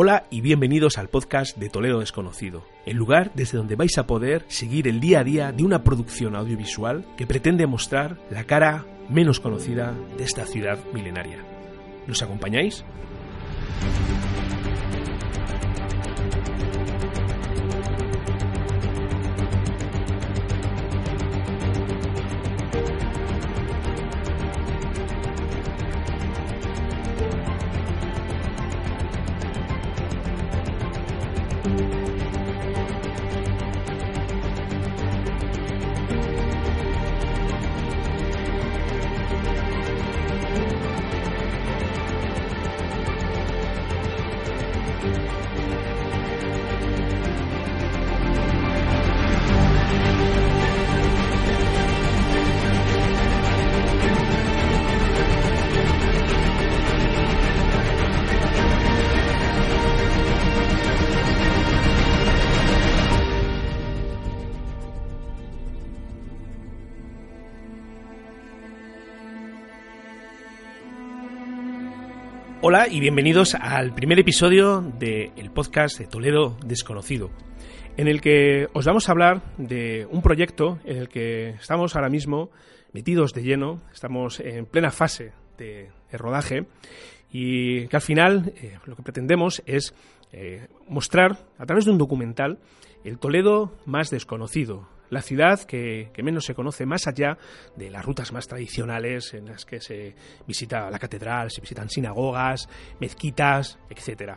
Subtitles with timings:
[0.00, 4.44] Hola y bienvenidos al podcast de Toledo Desconocido, el lugar desde donde vais a poder
[4.46, 9.40] seguir el día a día de una producción audiovisual que pretende mostrar la cara menos
[9.40, 11.38] conocida de esta ciudad milenaria.
[12.06, 12.84] ¿Nos acompañáis?
[72.70, 77.30] Hola y bienvenidos al primer episodio del podcast de Toledo Desconocido,
[77.96, 82.10] en el que os vamos a hablar de un proyecto en el que estamos ahora
[82.10, 82.50] mismo
[82.92, 86.66] metidos de lleno, estamos en plena fase de, rodaje
[87.32, 89.94] y que al final eh, lo que pretendemos es
[90.32, 92.58] eh, mostrar a través de un documental
[93.02, 97.38] el Toledo más desconocido, la ciudad que, menos se conoce más allá
[97.76, 100.14] de las rutas más tradicionales en las que se
[100.46, 102.68] visita la catedral, se visitan sinagogas,
[103.00, 104.32] mezquitas, etc.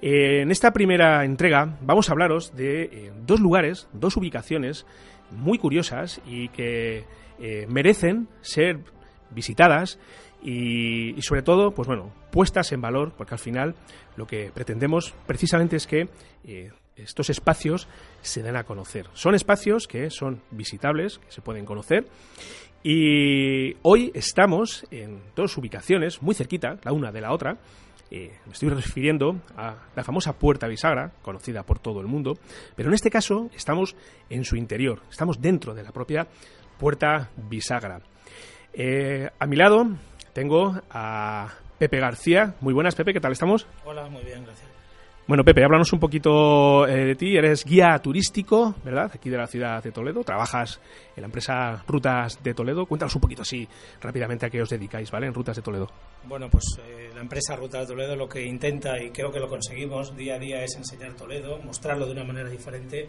[0.00, 4.86] Eh, en esta primera entrega vamos a hablaros de eh, dos lugares, dos ubicaciones
[5.30, 7.04] muy curiosas y que
[7.38, 8.80] eh, merecen ser
[9.30, 9.98] visitadas
[10.42, 13.74] y, y, sobre todo, pues bueno, puestas en valor, porque al final
[14.16, 16.08] lo que pretendemos precisamente es que
[16.96, 17.88] estos espacios
[18.22, 19.06] se den a conocer.
[19.14, 22.06] Son espacios que son visitables, que se pueden conocer.
[22.82, 27.56] Y hoy estamos en dos ubicaciones muy cerquita, la una de la otra.
[28.10, 32.38] Eh, me estoy refiriendo a la famosa Puerta Bisagra, conocida por todo el mundo,
[32.76, 33.96] pero en este caso estamos
[34.28, 36.28] en su interior, estamos dentro de la propia
[36.78, 38.00] Puerta Bisagra.
[38.72, 39.86] Eh, a mi lado
[40.32, 42.54] tengo a Pepe García.
[42.60, 43.66] Muy buenas, Pepe, ¿qué tal estamos?
[43.84, 44.68] Hola, muy bien, gracias.
[45.26, 47.34] Bueno, Pepe, háblanos un poquito eh, de ti.
[47.34, 49.10] Eres guía turístico, ¿verdad?
[49.14, 50.22] Aquí de la ciudad de Toledo.
[50.22, 50.78] Trabajas
[51.16, 52.84] en la empresa Rutas de Toledo.
[52.84, 53.66] Cuéntanos un poquito así
[54.02, 55.26] rápidamente a qué os dedicáis, ¿vale?
[55.26, 55.88] En Rutas de Toledo.
[56.24, 59.48] Bueno, pues eh, la empresa Rutas de Toledo lo que intenta, y creo que lo
[59.48, 63.08] conseguimos día a día, es enseñar Toledo, mostrarlo de una manera diferente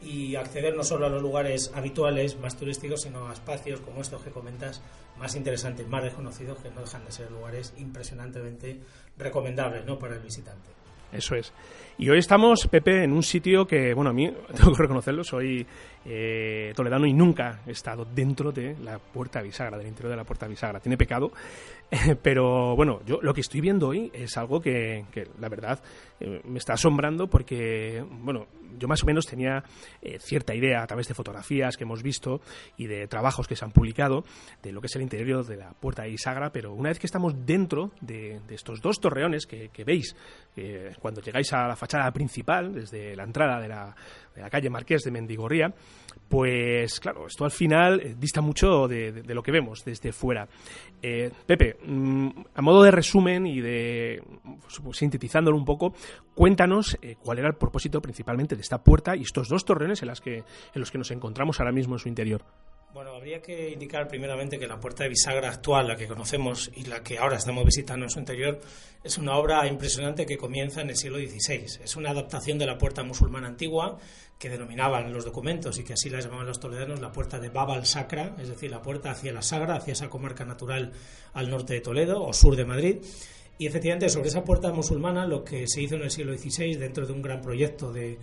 [0.00, 4.20] y acceder no solo a los lugares habituales más turísticos, sino a espacios como estos
[4.20, 4.82] que comentas,
[5.16, 8.80] más interesantes, más desconocidos, que no dejan de ser lugares impresionantemente
[9.16, 9.96] recomendables ¿no?
[9.96, 10.81] para el visitante.
[11.12, 11.52] Eso es.
[11.98, 15.66] Y hoy estamos, Pepe, en un sitio que, bueno, a mí, tengo que reconocerlo, soy
[16.04, 20.24] eh, toledano y nunca he estado dentro de la puerta bisagra, del interior de la
[20.24, 20.80] puerta bisagra.
[20.80, 21.30] Tiene pecado,
[22.22, 25.04] pero bueno, yo lo que estoy viendo hoy es algo que,
[25.38, 25.82] la verdad,
[26.20, 28.46] eh, me está asombrando porque, bueno,
[28.78, 29.62] yo más o menos tenía
[30.00, 32.40] eh, cierta idea a través de fotografías que hemos visto
[32.78, 34.24] y de trabajos que se han publicado
[34.62, 37.06] de lo que es el interior de la puerta de Isagra, pero una vez que
[37.06, 40.16] estamos dentro de, estos dos torreones que, veis
[41.00, 43.94] cuando llegáis a la fachada principal, desde la entrada de la,
[44.34, 45.74] de la calle Marqués de Mendigorría,
[46.28, 50.48] pues claro, esto al final eh, dista mucho de, lo que vemos desde fuera.
[51.02, 54.22] Eh, Pepe, mm, a modo de resumen y de
[54.82, 55.94] pues, sintetizándolo un poco,
[56.34, 60.08] cuéntanos eh, cuál era el propósito principalmente de esta puerta y estos dos torreones en,
[60.08, 60.44] las que, en
[60.80, 62.42] los que nos encontramos ahora mismo en su interior.
[62.92, 66.84] Bueno, habría que indicar primeramente que la puerta de bisagra actual, la que conocemos y
[66.84, 68.60] la que ahora estamos visitando en su interior,
[69.02, 71.82] es una obra impresionante que comienza en el siglo XVI.
[71.82, 73.98] Es una adaptación de la puerta musulmana antigua
[74.38, 77.76] que denominaban los documentos y que así la llamaban los toledanos la puerta de Baba
[77.76, 80.92] al Sacra, es decir, la puerta hacia la Sagra, hacia esa comarca natural
[81.32, 82.98] al norte de Toledo o sur de Madrid
[83.62, 87.06] Y efectivamente, sobre esa puerta musulmana, lo que se hizo en el siglo XVI, dentro
[87.06, 88.18] de un gran proyecto de,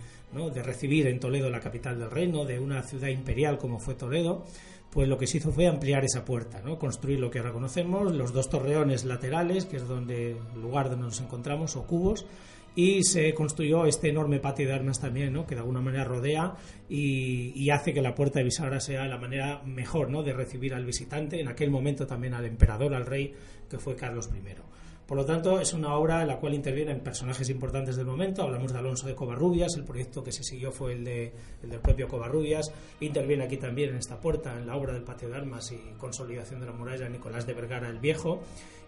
[0.62, 4.44] recibir en Toledo la capital del reino, de una ciudad imperial como fue Toledo,
[4.90, 6.78] pues lo que se hizo fue ampliar esa puerta, ¿no?
[6.78, 11.06] construir lo que ahora conocemos, los dos torreones laterales, que es donde el lugar donde
[11.06, 12.26] nos encontramos, o cubos,
[12.74, 15.46] y se construyó este enorme patio de armas también, ¿no?
[15.46, 16.54] que de alguna manera rodea
[16.86, 21.40] y, hace que la puerta de bisagra sea la manera mejor de recibir al visitante,
[21.40, 23.32] en aquel momento también al emperador, al rey,
[23.70, 24.79] que fue Carlos I.
[25.10, 28.42] Por lo tanto, es una obra en la cual intervienen personajes importantes del momento.
[28.42, 31.32] Hablamos de Alonso de Covarrubias, el proyecto que se siguió fue el, de,
[31.64, 32.72] el del propio Covarrubias.
[33.00, 36.60] Interviene aquí también en esta puerta, en la obra del Patio de Armas y consolidación
[36.60, 38.40] de la muralla, Nicolás de Vergara el Viejo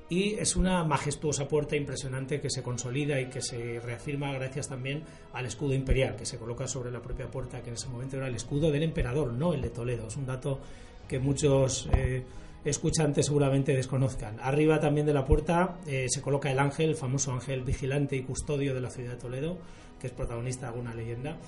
[0.09, 5.03] y es una majestuosa puerta impresionante que se consolida y que se reafirma gracias también
[5.33, 8.29] al escudo imperial que se coloca sobre la propia puerta, que en ese momento era
[8.29, 10.07] el escudo del emperador, no el de Toledo.
[10.07, 10.61] Es un dato
[11.09, 12.23] que muchos eh,
[12.65, 14.39] escuchantes seguramente desconozcan.
[14.41, 18.23] Arriba también de la puerta eh, se coloca el ángel, el famoso ángel vigilante y
[18.23, 19.59] custodio de la ciudad de Toledo,
[20.01, 21.39] que es protagonista de alguna leyenda.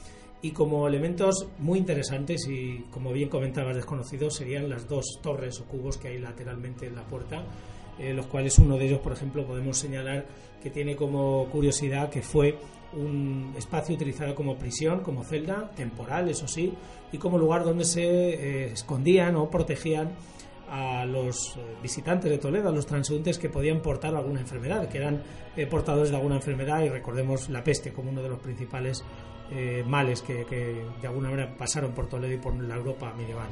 [0.43, 5.65] Y como elementos muy interesantes y, como bien comentabas, desconocidos, serían las dos torres o
[5.65, 7.45] cubos que hay lateralmente en la puerta
[7.99, 10.27] eh, los cuales uno de ellos, por ejemplo, podemos señalar
[10.63, 12.59] que tiene como curiosidad que fue
[12.93, 16.73] un espacio utilizado como prisión, como celda, temporal, eso sí,
[17.13, 20.11] y como lugar donde se eh, escondían o protegían
[20.75, 24.99] a los eh, visitantes de Toledo, a los transeúntes que podían portar alguna enfermedad, que
[24.99, 25.23] eran
[25.71, 29.05] portadores de alguna enfermedad, y recordemos la peste como uno de los principales
[29.87, 33.49] males que, que de alguna manera pasaron por Toledo y por la Europa medieval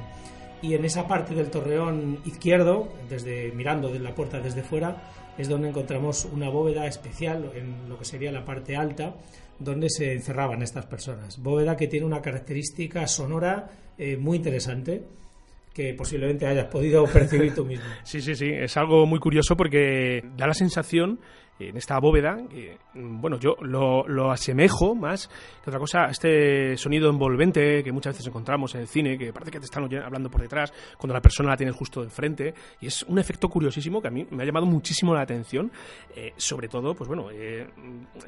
[0.63, 5.03] y en esa parte del torreón izquierdo, desde mirando de la puerta desde fuera,
[5.37, 9.17] es donde encontramos una bóveda especial en lo que sería la parte alta,
[9.59, 11.43] donde se encerraban estas personas.
[11.43, 15.03] Bóveda que tiene una característica sonora eh, muy interesante
[15.73, 17.85] que posiblemente hayas podido percibir tú mismo.
[18.05, 21.21] Sí, sí, sí, es algo muy curioso porque da la sensación
[21.69, 25.29] en esta bóveda, que, bueno, yo lo, asemejo más
[25.63, 29.33] que otra cosa a este sonido envolvente que muchas veces encontramos en el cine, que
[29.33, 32.87] parece que te están hablando por detrás, cuando la persona la tienes justo enfrente, y
[32.87, 35.71] es un efecto curiosísimo que a mí me ha llamado muchísimo la atención,
[36.15, 37.69] eh, sobre todo, pues bueno, eh,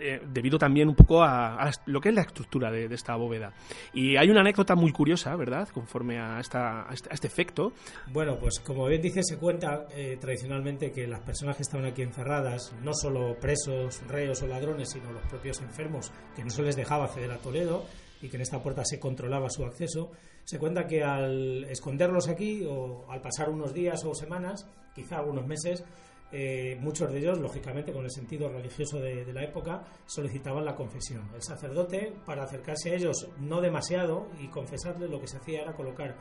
[0.01, 3.53] eh, debido también un poco a, lo que es la estructura de, esta bóveda.
[3.93, 7.73] Y hay una anécdota muy curiosa, ¿verdad?, conforme a, esta, este, a este, efecto.
[8.13, 9.87] Bueno, pues como bien dice, se cuenta
[10.21, 15.12] tradicionalmente que las personas que estaban aquí encerradas, no solo presos, reos o ladrones, sino
[15.12, 17.85] los propios enfermos, que no se les dejaba acceder a Toledo
[18.21, 20.11] y que en esta puerta se controlaba su acceso,
[20.44, 25.47] se cuenta que al esconderlos aquí o al pasar unos días o semanas, quizá algunos
[25.47, 25.85] meses,
[26.32, 31.31] eh, muchos de ellos, lógicamente, con el sentido religioso de, la época, solicitaban la confesión.
[31.35, 35.75] El sacerdote, para acercarse a ellos no demasiado y confesarles, lo que se hacía era
[35.75, 36.17] colocar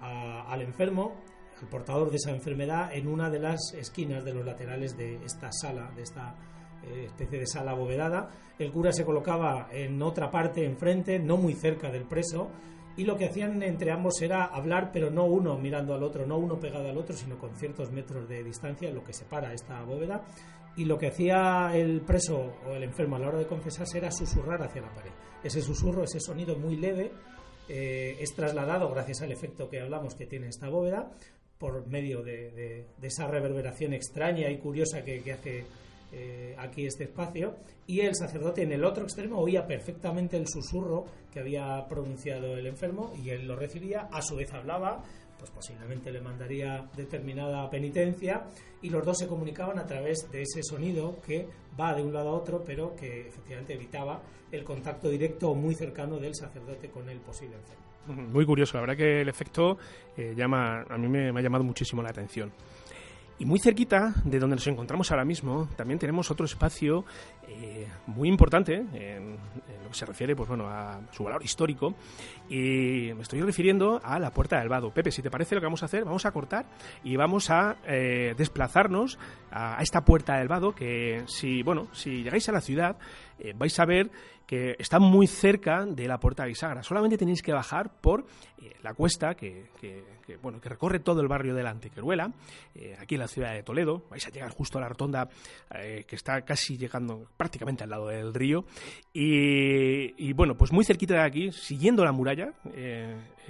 [0.00, 1.16] al enfermo
[1.60, 5.50] el portador de esa enfermedad en una de las esquinas de los laterales de esta
[5.52, 6.34] sala, de esta
[6.84, 8.28] eh, especie de sala abovedada.
[8.58, 12.50] El cura se colocaba en otra parte, enfrente, no muy cerca del preso,
[12.96, 16.38] y lo que hacían entre ambos era hablar, pero no uno mirando al otro, no
[16.38, 20.24] uno pegado al otro, sino con ciertos metros de distancia, lo que separa esta bóveda.
[20.76, 24.10] Y lo que hacía el preso o el enfermo a la hora de confesarse era
[24.10, 25.10] susurrar hacia la pared.
[25.42, 27.12] Ese susurro, ese sonido muy leve,
[27.68, 31.10] eh, es trasladado gracias al efecto que hablamos que tiene esta bóveda
[31.58, 35.64] por medio de, esa reverberación extraña y curiosa que, hace
[36.12, 37.56] eh, aquí este espacio,
[37.86, 42.66] y el sacerdote en el otro extremo oía perfectamente el susurro que había pronunciado el
[42.66, 45.02] enfermo y él lo recibía, a su vez hablaba,
[45.38, 48.44] pues posiblemente le mandaría determinada penitencia
[48.82, 51.46] y los dos se comunicaban a través de ese sonido que
[51.78, 55.74] va de un lado a otro, pero que efectivamente evitaba el contacto directo o muy
[55.74, 57.85] cercano del sacerdote con el posible enfermo.
[58.06, 59.78] Muy curioso, la verdad que el efecto
[60.16, 62.52] eh, llama, a mí me, ha llamado muchísimo la atención.
[63.38, 67.04] Y muy cerquita de donde nos encontramos ahora mismo, también tenemos otro espacio
[67.46, 69.36] eh, muy importante en,
[69.82, 71.94] lo que se refiere pues bueno, a su valor histórico.
[72.48, 74.90] Y me estoy refiriendo a la Puerta del Vado.
[74.90, 76.64] Pepe, si te parece lo que vamos a hacer, vamos a cortar
[77.04, 79.18] y vamos a eh, desplazarnos
[79.50, 82.96] a, esta Puerta del Vado que si, bueno, si llegáis a la ciudad
[83.58, 84.10] vais a ver
[84.46, 86.82] que está muy cerca de la puerta Bisagra.
[86.82, 88.26] Solamente tenéis que bajar por
[88.62, 89.66] eh, la cuesta que,
[90.40, 92.32] bueno, que recorre todo el barrio de la Antequeruela,
[92.74, 94.04] eh, aquí en la ciudad de Toledo.
[94.08, 95.28] Vais a llegar justo a la rotonda
[95.74, 98.64] eh, que está casi llegando prácticamente al lado del río.
[99.12, 102.52] Y, bueno, pues muy cerquita de aquí, siguiendo la muralla,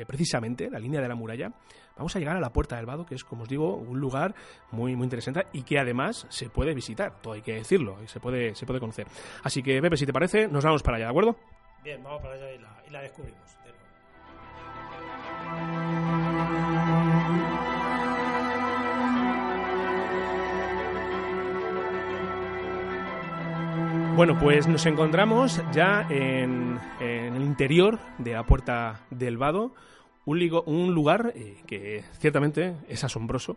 [0.06, 1.52] precisamente, la línea de la muralla,
[1.96, 4.34] vamos a llegar a la Puerta del Vado, que es, como os digo, un lugar
[4.70, 8.20] muy, muy interesante y que además se puede visitar, todo hay que decirlo, y se
[8.20, 9.06] puede, se puede conocer.
[9.42, 11.36] Así que, Pepe, si te parece, nos vamos para allá, ¿de acuerdo?
[11.82, 13.56] Bien, vamos para allá y la, y la descubrimos.
[24.16, 29.74] Bueno, pues nos encontramos ya en, el interior de la Puerta del Vado,
[30.26, 33.56] un, lugar eh, que ciertamente es asombroso.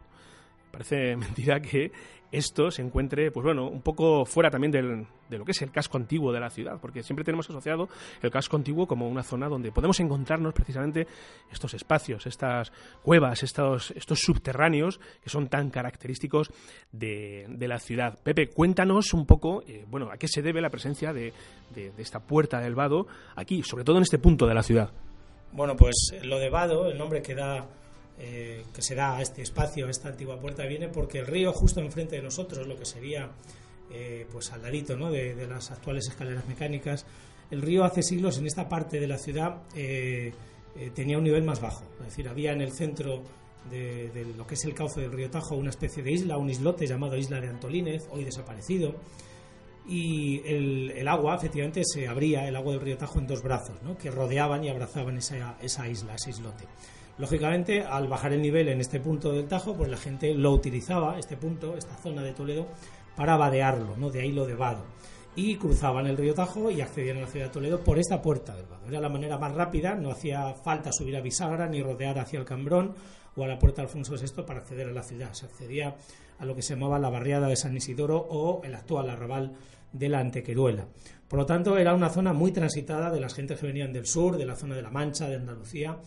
[0.71, 1.91] Parece mentira que
[2.31, 5.97] esto se encuentre, pues bueno, un poco fuera también de lo que es el casco
[5.97, 7.89] antiguo de la ciudad, porque siempre tenemos asociado
[8.21, 11.07] el casco antiguo como una zona donde podemos encontrarnos precisamente
[11.51, 12.71] estos espacios, estas
[13.01, 16.51] cuevas, estos, estos subterráneos que son tan característicos
[16.91, 18.19] de, la ciudad.
[18.21, 21.33] Pepe, cuéntanos un poco, eh, bueno, a qué se debe la presencia de,
[21.97, 24.91] esta puerta del vado aquí, sobre todo en este punto de la ciudad.
[25.51, 27.67] Bueno, pues lo de vado, el nombre que da
[28.21, 31.53] eh, que se da a este espacio, a esta antigua puerta, viene porque el río
[31.53, 33.29] justo enfrente de nosotros, lo que sería
[33.91, 35.09] eh, pues al ladito ¿no?
[35.09, 37.05] de, las actuales escaleras mecánicas,
[37.49, 40.33] el río hace siglos en esta parte de la ciudad eh,
[40.93, 43.23] tenía un nivel más bajo, es decir, había en el centro
[43.71, 46.85] de, lo que es el cauce del río Tajo una especie de isla, un islote
[46.87, 48.95] llamado Isla de Antolínez, hoy desaparecido,
[49.89, 53.97] y el, agua efectivamente se abría, el agua del río Tajo, en dos brazos, ¿no?
[53.97, 56.65] que rodeaban y abrazaban esa, esa isla, ese islote.
[57.17, 61.17] Lógicamente, al bajar el nivel en este punto del Tajo, pues la gente lo utilizaba,
[61.17, 62.67] este punto, esta zona de Toledo,
[63.15, 64.11] para vadearlo, ¿no?
[64.11, 64.85] De ahí lo de vado.
[65.41, 68.53] Y cruzaban el río Tajo y accedían a la ciudad de Toledo por esta puerta
[68.57, 68.85] del vado.
[68.89, 72.45] Era la manera más rápida, no hacía falta subir a Bisagra ni rodear hacia el
[72.45, 72.93] Cambrón
[73.37, 75.31] o a la puerta de Alfonso VI para acceder a la ciudad.
[75.31, 75.95] Se accedía
[76.39, 79.53] a lo que se llamaba la barriada de San Isidoro o el actual arrabal
[79.93, 80.89] de la Antequeruela.
[81.29, 84.35] Por lo tanto, era una zona muy transitada de las gentes que venían del sur,
[84.35, 85.99] de la zona de la Mancha, de Andalucía,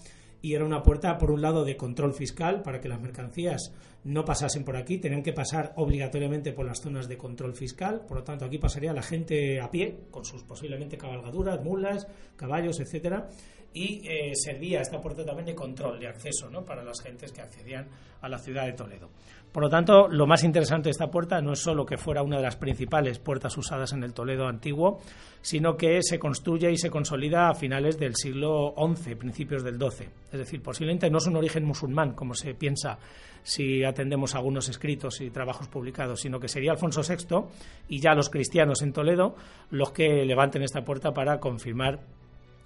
[0.42, 3.72] y era una puerta, por un lado, de control fiscal para que las mercancías
[4.04, 8.18] no pasasen por aquí, tenían que pasar obligatoriamente por las zonas de control fiscal, por
[8.18, 12.06] lo tanto aquí pasaría la gente a pie, con sus posiblemente cabalgaduras, mulas,
[12.36, 13.28] caballos, etcétera,
[13.74, 16.64] y eh, servía esta puerta también de control, de acceso, ¿no?
[16.64, 17.88] para las gentes que accedían
[18.20, 19.08] a la ciudad de Toledo.
[19.50, 22.36] Por lo tanto, lo más interesante de esta puerta no es solo que fuera una
[22.36, 25.00] de las principales puertas usadas en el Toledo antiguo,
[25.42, 30.08] sino que se construye y se consolida a finales del siglo XI, principios del XII.
[30.32, 32.98] Es decir, posiblemente no es un origen musulmán, como se piensa
[33.42, 37.46] si atendemos algunos escritos y trabajos publicados, sino que sería Alfonso VI
[37.88, 39.36] y ya los cristianos en Toledo
[39.70, 42.00] los que levanten esta puerta para confirmar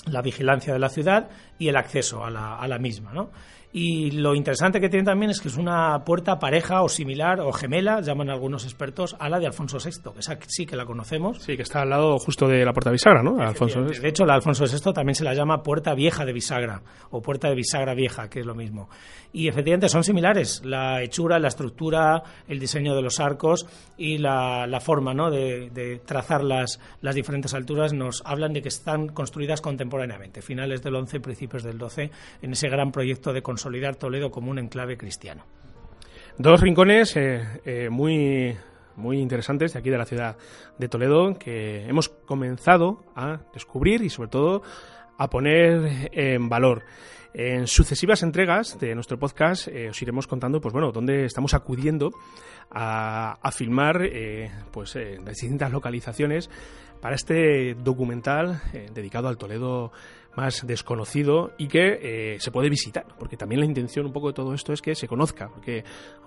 [0.07, 1.29] la vigilancia de la ciudad
[1.59, 3.13] y el acceso a la, a la misma.
[3.13, 3.31] ¿no?
[3.79, 7.53] Y lo interesante que tiene también es que es una puerta pareja o similar o
[7.53, 11.43] gemela, llaman algunos expertos, a la de Alfonso VI, que esa sí que la conocemos.
[11.43, 13.39] Sí, que está al lado justo de la puerta bisagra, ¿no?
[13.39, 16.81] Alfonso De hecho, la Alfonso VI también se la llama puerta vieja de bisagra
[17.11, 18.89] o puerta de bisagra vieja, que es lo mismo.
[19.35, 23.67] Y efectivamente son similares, la hechura, la estructura, el diseño de los arcos
[23.99, 25.31] y la, forma ¿no?
[25.31, 30.95] de, trazar las, las diferentes alturas nos hablan de que están construidas contemporáneamente, finales del
[30.95, 34.97] 11, principios del 12, en ese gran proyecto de construcción consolidar Toledo como un enclave
[34.97, 35.45] cristiano.
[36.39, 38.57] Dos rincones eh, eh, muy,
[38.95, 40.37] muy interesantes de aquí de la ciudad
[40.79, 44.63] de Toledo que hemos comenzado a descubrir y sobre todo
[45.19, 46.85] a poner en valor.
[47.39, 52.11] En sucesivas entregas de nuestro podcast eh, os iremos contando, pues bueno, dónde estamos acudiendo
[52.71, 54.01] a, filmar,
[54.73, 56.49] pues en las distintas localizaciones
[57.03, 58.63] para este documental
[58.95, 59.93] dedicado al Toledo
[60.37, 61.99] más desconocido y que
[62.35, 64.95] eh, se puede visitar, porque también la intención un poco de todo esto es que
[64.95, 65.83] se conozca, porque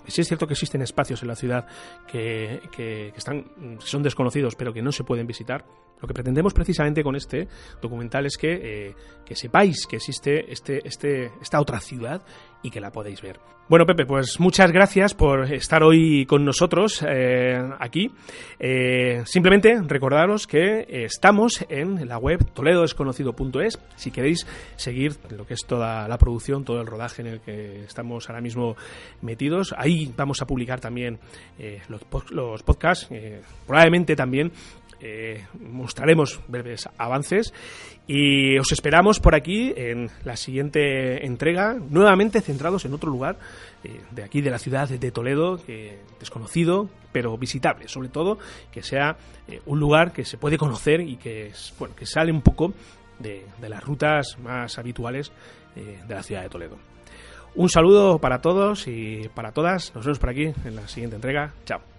[0.07, 1.67] sí es cierto que existen espacios en la ciudad
[2.07, 3.45] que, que, están,
[3.79, 5.63] son desconocidos pero que no se pueden visitar,
[6.01, 7.48] lo que pretendemos precisamente con este
[7.82, 12.22] documental es que, eh, que sepáis que existe este, este, esta otra ciudad
[12.63, 13.39] y que la podéis ver.
[13.70, 18.12] Bueno, Pepe, pues muchas gracias por estar hoy con nosotros eh, aquí.
[18.60, 23.79] Eh, simplemente recordaros que estamos en la web toledodesconocido.es.
[23.96, 27.84] Si queréis seguir lo que es toda la producción, todo el rodaje en el que
[27.84, 28.75] estamos ahora mismo
[29.22, 31.20] metidos, ahí vamos a publicar también
[31.89, 32.01] los,
[32.32, 33.08] los podcasts,
[33.68, 34.51] probablemente también
[35.01, 37.53] eh, mostraremos breves avances
[38.08, 43.38] y os esperamos por aquí en la siguiente entrega, nuevamente centrados en otro lugar
[43.84, 45.60] eh, de aquí de la ciudad de Toledo,
[46.20, 48.39] desconocido, pero visitable, sobre todo
[48.72, 52.41] que sea eh, un lugar que se puede conocer y que, bueno, que sale un
[52.41, 52.74] poco
[53.20, 55.32] de, de las rutas más habituales
[55.75, 56.77] de la ciudad de Toledo.
[57.56, 59.94] Un saludo para todos y para todas.
[59.96, 61.53] Nos vemos por aquí en la siguiente entrega.
[61.65, 61.99] Chao.